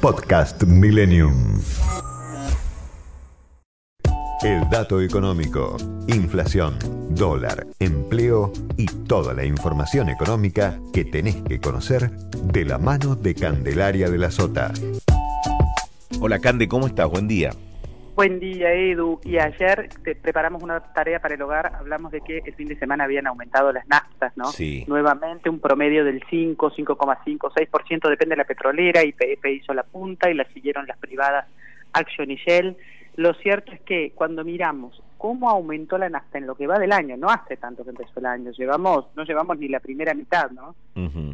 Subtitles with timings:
[0.00, 1.60] Podcast Millennium.
[4.44, 5.76] El dato económico,
[6.06, 6.78] inflación,
[7.10, 13.34] dólar, empleo y toda la información económica que tenés que conocer de la mano de
[13.34, 14.72] Candelaria de la Sota.
[16.20, 17.10] Hola Cande, ¿cómo estás?
[17.10, 17.50] Buen día.
[18.18, 19.20] Buen día, Edu.
[19.22, 21.76] Y ayer te preparamos una tarea para el hogar.
[21.76, 24.46] Hablamos de que el fin de semana habían aumentado las naftas, ¿no?
[24.46, 24.84] Sí.
[24.88, 29.04] Nuevamente un promedio del 5, 5,5, 6%, depende de la petrolera.
[29.04, 31.46] YPF hizo la punta y la siguieron las privadas
[31.92, 32.76] Action y Shell.
[33.14, 36.90] Lo cierto es que cuando miramos cómo aumentó la nafta en lo que va del
[36.90, 40.50] año, no hace tanto que empezó el año, llevamos, no llevamos ni la primera mitad,
[40.50, 40.74] ¿no?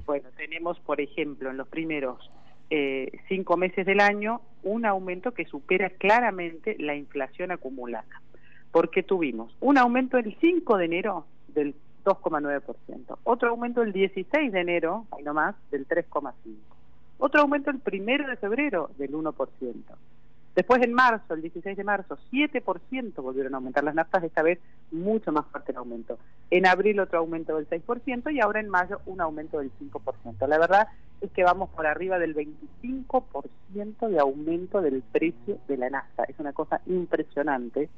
[0.05, 2.31] Bueno, tenemos, por ejemplo, en los primeros
[2.69, 8.20] eh, cinco meses del año, un aumento que supera claramente la inflación acumulada.
[8.73, 14.61] Porque tuvimos un aumento el 5 de enero del 2,9%, otro aumento el 16 de
[14.61, 16.33] enero, ahí nomás, del 3,5%,
[17.19, 19.33] otro aumento el primero de febrero del 1%.
[20.55, 24.61] Después en marzo, el 16 de marzo, 7% volvieron a aumentar las naftas, esta vez
[24.92, 26.19] mucho más fuerte el aumento.
[26.51, 30.47] En abril otro aumento del 6% y ahora en mayo un aumento del 5%.
[30.47, 30.89] La verdad
[31.20, 36.25] es que vamos por arriba del 25% de aumento del precio de la nafta.
[36.25, 37.89] Es una cosa impresionante.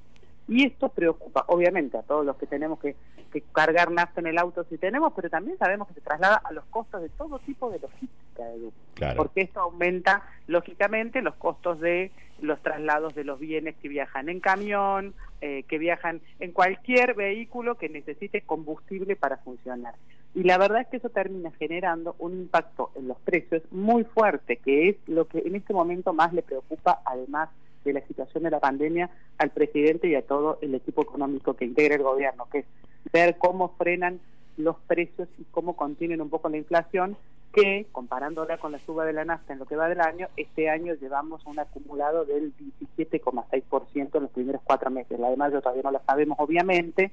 [0.48, 2.94] Y esto preocupa, obviamente, a todos los que tenemos que,
[3.32, 6.52] que cargar nafta en el auto si tenemos, pero también sabemos que se traslada a
[6.52, 9.16] los costos de todo tipo de logística, Edu Claro.
[9.16, 14.40] porque esto aumenta lógicamente los costos de los traslados de los bienes que viajan en
[14.40, 19.94] camión, eh, que viajan en cualquier vehículo que necesite combustible para funcionar.
[20.36, 24.58] Y la verdad es que eso termina generando un impacto en los precios muy fuerte,
[24.58, 27.48] que es lo que en este momento más le preocupa, además
[27.86, 29.08] de la situación de la pandemia,
[29.38, 32.66] al presidente y a todo el equipo económico que integra el gobierno, que es
[33.14, 34.20] ver cómo frenan
[34.58, 37.16] los precios y cómo contienen un poco la inflación,
[37.54, 40.68] que comparándola con la suba de la nafta en lo que va del año, este
[40.68, 42.52] año llevamos un acumulado del
[42.98, 45.18] 17,6% en los primeros cuatro meses.
[45.18, 47.10] La de mayo todavía no la sabemos, obviamente,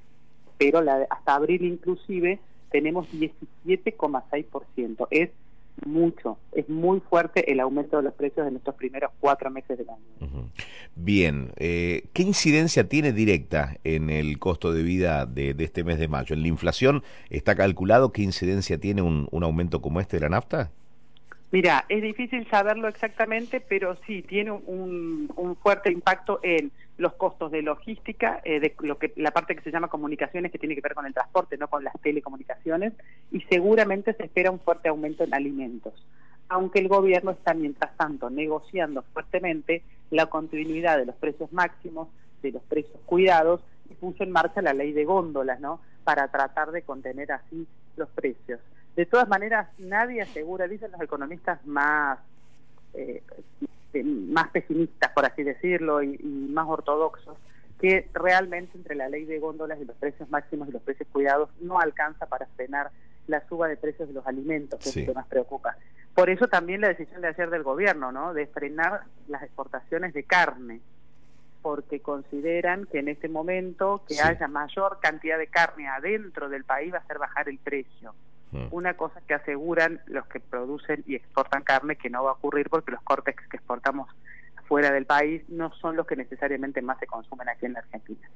[0.58, 2.38] pero la de- hasta abril inclusive
[2.74, 5.06] tenemos 17,6%.
[5.12, 5.30] Es
[5.86, 9.88] mucho, es muy fuerte el aumento de los precios en estos primeros cuatro meses del
[9.88, 10.50] año.
[10.96, 16.00] Bien, eh, ¿qué incidencia tiene directa en el costo de vida de, de este mes
[16.00, 16.34] de mayo?
[16.34, 20.30] ¿En la inflación está calculado qué incidencia tiene un, un aumento como este de la
[20.30, 20.72] nafta?
[21.54, 27.62] Mira, es difícil saberlo exactamente, pero sí tiene un, fuerte impacto en los costos de
[27.62, 30.94] logística, eh, de lo que la parte que se llama comunicaciones, que tiene que ver
[30.94, 32.92] con el transporte, no con las telecomunicaciones,
[33.30, 35.94] y seguramente se espera un fuerte aumento en alimentos.
[36.48, 42.08] Aunque el gobierno está, mientras tanto, negociando fuertemente la continuidad de los precios máximos,
[42.42, 45.80] de los precios cuidados, y puso en marcha la ley de góndolas, ¿no?
[46.02, 47.64] Para tratar de contener así
[47.96, 48.58] los precios.
[48.96, 52.18] De todas maneras, nadie asegura, dicen los economistas más
[52.94, 53.22] eh,
[54.04, 57.36] más pesimistas, por así decirlo, y, y más ortodoxos,
[57.80, 61.48] que realmente entre la ley de góndolas y los precios máximos y los precios cuidados
[61.60, 62.90] no alcanza para frenar
[63.28, 65.00] la suba de precios de los alimentos, que Sí.
[65.00, 65.76] es lo que más preocupa.
[66.12, 68.34] Por eso también la decisión de ayer del gobierno, ¿no?
[68.34, 70.80] De frenar las exportaciones de carne,
[71.62, 74.20] porque consideran que en este momento que Sí.
[74.22, 78.14] haya mayor cantidad de carne adentro del país va a hacer bajar el precio
[78.70, 82.68] Una cosa que aseguran los que producen y exportan carne que no va a ocurrir
[82.70, 84.08] porque los cortes que exportamos
[84.68, 88.28] fuera del país no son los que necesariamente más se consumen aquí en la Argentina.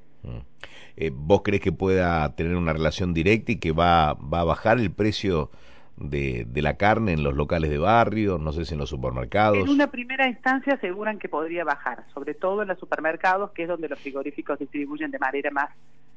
[0.95, 4.79] Eh, ¿Vos crees que pueda tener una relación directa y que va, va a bajar
[4.79, 5.49] el precio
[5.97, 9.57] de, de la carne en los locales de barrio, no sé si en los supermercados?
[9.57, 13.67] En una primera instancia aseguran que podría bajar, sobre todo en los supermercados, que es
[13.69, 15.69] donde los frigoríficos distribuyen de manera más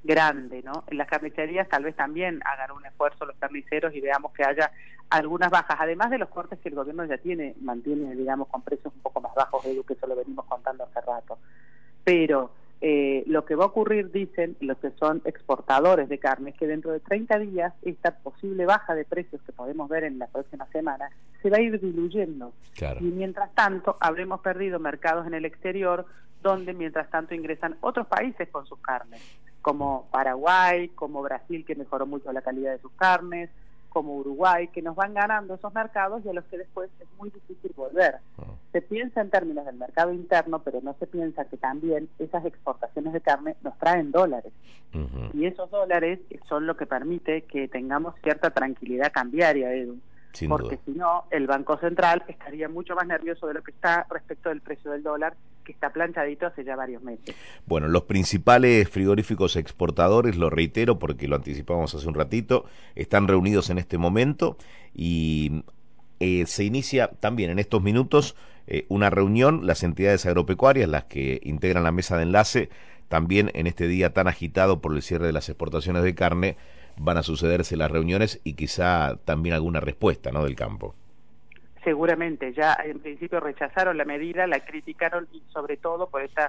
[0.04, 0.84] grande, ¿no?
[0.88, 4.70] En las carnicerías tal vez también hagan un esfuerzo los carniceros y veamos que haya
[5.10, 8.93] algunas bajas, además de los cortes que el gobierno ya tiene, mantiene, digamos, con precios
[8.94, 11.38] un poco más bajos, Edu, que eso lo venimos contando hace rato.
[12.02, 12.50] Pero
[12.81, 16.66] eh, lo que va a ocurrir, dicen los que son exportadores de carne, es que
[16.66, 20.66] dentro de 30 días esta posible baja de precios que podemos ver en la próxima
[20.72, 21.10] semana
[21.43, 22.52] se va a ir diluyendo.
[22.75, 22.99] Claro.
[23.00, 26.06] Y mientras tanto, habremos perdido mercados en el exterior
[26.43, 29.20] donde mientras tanto ingresan otros países con sus carnes,
[29.62, 33.49] como Paraguay, como Brasil, que mejoró mucho la calidad de sus carnes,
[33.88, 37.31] como Uruguay, que nos van ganando esos mercados y a los que después es muy
[37.31, 38.17] difícil volver.
[38.38, 38.44] Ah.
[38.73, 43.12] Se piensa en términos del mercado interno, pero no se piensa que también esas exportaciones
[43.12, 44.53] de carne nos traen dólares.
[45.32, 49.99] Y esos dólares son lo que permite que tengamos cierta tranquilidad cambiaria, Edu.
[50.32, 54.06] Sin porque si no, el Banco Central estaría mucho más nervioso de lo que está
[54.11, 55.34] respecto del precio del dólar,
[55.64, 57.34] que está planchadito hace ya varios meses.
[57.67, 62.64] Bueno, los principales frigoríficos exportadores, lo reitero porque lo anticipamos hace un ratito,
[62.94, 64.56] están reunidos en este momento
[64.94, 65.64] y
[66.20, 68.37] eh, se inicia también en estos minutos
[68.67, 72.70] eh, una reunión, las entidades agropecuarias, las que integran la mesa de enlace,
[73.08, 76.56] también en este día tan agitado por el cierre de las exportaciones de carne,
[76.96, 80.44] van a sucederse las reuniones y quizá también alguna respuesta ¿no?
[80.44, 80.94] del campo.
[81.84, 86.42] Seguramente, ya en principio rechazaron la medida, la criticaron y sobre todo por este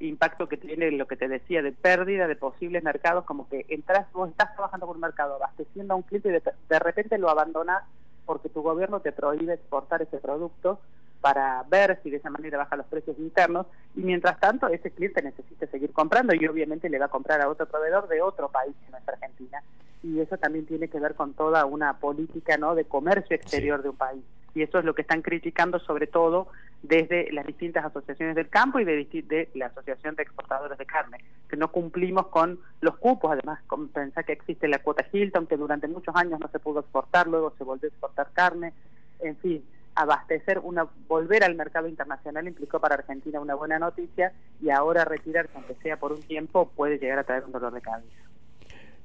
[0.00, 4.10] impacto que tiene lo que te decía de pérdida de posibles mercados, como que entras,
[4.12, 7.28] vos estás trabajando por un mercado abasteciendo a un cliente y de, de repente lo
[7.28, 7.82] abandonás
[8.24, 10.80] porque tu gobierno te prohíbe exportar ese producto
[11.20, 13.66] para ver si de esa manera baja los precios internos
[13.96, 17.48] y mientras tanto ese cliente necesita seguir comprando y obviamente le va a comprar a
[17.48, 19.62] otro proveedor de otro país que no es Argentina.
[20.02, 23.82] Y eso también tiene que ver con toda una política no de comercio exterior Sí.
[23.82, 24.22] de un país.
[24.54, 26.48] Y eso es lo que están criticando sobre todo
[26.82, 28.94] desde las distintas asociaciones del campo y de,
[29.26, 31.18] de la Asociación de Exportadores de Carne,
[31.48, 33.60] que no cumplimos con los cupos, además
[33.92, 37.52] pensar que existe la cuota Hilton, que durante muchos años no se pudo exportar, luego
[37.58, 38.72] se volvió a exportar carne,
[39.20, 39.64] en fin,
[39.98, 45.52] abastecer, una volver al mercado internacional implicó para Argentina una buena noticia y ahora retirarse,
[45.54, 48.22] aunque sea por un tiempo, puede llegar a traer un dolor de cabeza.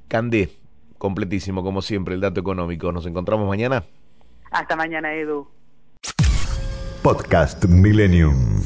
[0.07, 0.51] Candé,
[0.97, 2.91] completísimo como siempre el dato económico.
[2.91, 3.83] Nos encontramos mañana.
[4.51, 5.47] Hasta mañana, Edu.
[7.01, 8.61] Podcast Millennium.